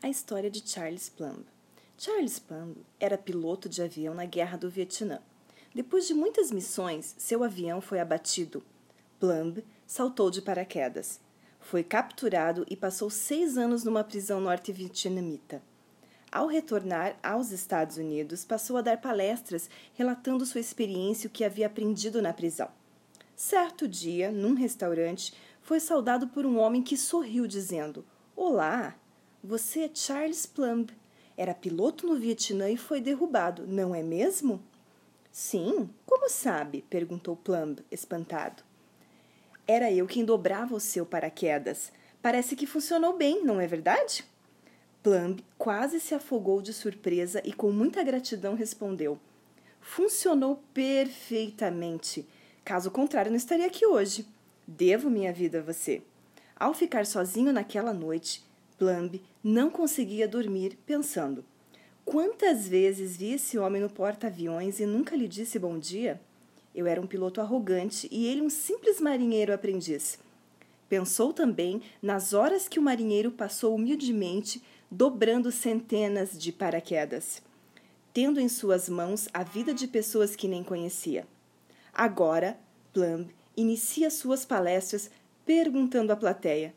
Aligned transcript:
a 0.00 0.08
história 0.08 0.50
de 0.50 0.62
Charles 0.64 1.08
Plumb. 1.08 1.44
Charles 1.96 2.38
Plumb 2.38 2.76
era 3.00 3.18
piloto 3.18 3.68
de 3.68 3.82
avião 3.82 4.14
na 4.14 4.24
Guerra 4.24 4.56
do 4.56 4.70
Vietnã. 4.70 5.20
Depois 5.74 6.06
de 6.06 6.14
muitas 6.14 6.52
missões, 6.52 7.14
seu 7.18 7.42
avião 7.42 7.80
foi 7.80 7.98
abatido. 7.98 8.62
Plumb 9.18 9.64
saltou 9.86 10.30
de 10.30 10.40
paraquedas. 10.40 11.20
Foi 11.60 11.82
capturado 11.82 12.64
e 12.70 12.76
passou 12.76 13.10
seis 13.10 13.58
anos 13.58 13.82
numa 13.82 14.04
prisão 14.04 14.40
norte-vietnamita. 14.40 15.60
Ao 16.30 16.46
retornar 16.46 17.18
aos 17.22 17.50
Estados 17.50 17.96
Unidos, 17.96 18.44
passou 18.44 18.76
a 18.76 18.82
dar 18.82 19.00
palestras 19.00 19.68
relatando 19.94 20.46
sua 20.46 20.60
experiência 20.60 21.26
e 21.26 21.28
o 21.28 21.30
que 21.30 21.44
havia 21.44 21.66
aprendido 21.66 22.22
na 22.22 22.32
prisão. 22.32 22.70
Certo 23.34 23.88
dia, 23.88 24.30
num 24.30 24.54
restaurante, 24.54 25.34
foi 25.60 25.80
saudado 25.80 26.28
por 26.28 26.46
um 26.46 26.58
homem 26.58 26.82
que 26.82 26.96
sorriu, 26.96 27.46
dizendo: 27.46 28.04
Olá, 28.36 28.94
você 29.42 29.80
é 29.80 29.90
Charles 29.92 30.46
Plumb. 30.46 30.90
Era 31.36 31.54
piloto 31.54 32.06
no 32.06 32.16
Vietnã 32.16 32.68
e 32.68 32.76
foi 32.76 33.00
derrubado, 33.00 33.66
não 33.66 33.94
é 33.94 34.02
mesmo? 34.02 34.60
Sim, 35.30 35.88
como 36.04 36.28
sabe? 36.28 36.84
perguntou 36.90 37.36
Plumb, 37.36 37.78
espantado. 37.90 38.62
Era 39.66 39.92
eu 39.92 40.06
quem 40.06 40.24
dobrava 40.24 40.74
o 40.74 40.80
seu 40.80 41.06
paraquedas. 41.06 41.92
Parece 42.20 42.56
que 42.56 42.66
funcionou 42.66 43.16
bem, 43.16 43.44
não 43.44 43.60
é 43.60 43.66
verdade? 43.66 44.24
Plumb 45.02 45.44
quase 45.56 46.00
se 46.00 46.14
afogou 46.14 46.60
de 46.60 46.72
surpresa 46.72 47.40
e 47.44 47.52
com 47.52 47.70
muita 47.70 48.02
gratidão 48.02 48.54
respondeu: 48.54 49.18
Funcionou 49.80 50.62
perfeitamente. 50.74 52.26
Caso 52.64 52.90
contrário, 52.90 53.30
não 53.30 53.36
estaria 53.36 53.66
aqui 53.66 53.86
hoje. 53.86 54.26
Devo 54.66 55.08
minha 55.08 55.32
vida 55.32 55.60
a 55.60 55.62
você. 55.62 56.02
Ao 56.56 56.74
ficar 56.74 57.06
sozinho 57.06 57.52
naquela 57.52 57.94
noite, 57.94 58.47
Plumb 58.78 59.20
não 59.42 59.68
conseguia 59.68 60.28
dormir, 60.28 60.78
pensando: 60.86 61.44
quantas 62.04 62.68
vezes 62.68 63.16
vi 63.16 63.32
esse 63.32 63.58
homem 63.58 63.82
no 63.82 63.90
porta-aviões 63.90 64.78
e 64.78 64.86
nunca 64.86 65.16
lhe 65.16 65.26
disse 65.26 65.58
bom 65.58 65.78
dia? 65.78 66.20
Eu 66.74 66.86
era 66.86 67.00
um 67.00 67.06
piloto 67.06 67.40
arrogante 67.40 68.08
e 68.10 68.26
ele 68.26 68.40
um 68.40 68.48
simples 68.48 69.00
marinheiro 69.00 69.52
aprendiz. 69.52 70.18
Pensou 70.88 71.32
também 71.32 71.82
nas 72.00 72.32
horas 72.32 72.68
que 72.68 72.78
o 72.78 72.82
marinheiro 72.82 73.32
passou 73.32 73.74
humildemente 73.74 74.62
dobrando 74.90 75.50
centenas 75.50 76.38
de 76.38 76.50
paraquedas, 76.52 77.42
tendo 78.14 78.40
em 78.40 78.48
suas 78.48 78.88
mãos 78.88 79.28
a 79.34 79.42
vida 79.42 79.74
de 79.74 79.86
pessoas 79.86 80.34
que 80.34 80.48
nem 80.48 80.62
conhecia. 80.62 81.26
Agora, 81.92 82.58
Plumb 82.92 83.28
inicia 83.56 84.08
suas 84.08 84.46
palestras 84.46 85.10
perguntando 85.44 86.12
à 86.12 86.16
plateia: 86.16 86.74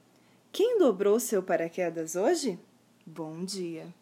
quem 0.52 0.78
dobrou 0.78 1.20
seu 1.20 1.42
paraquedas 1.42 2.16
hoje? 2.16 2.60
Bom 3.06 3.44
dia. 3.46 3.94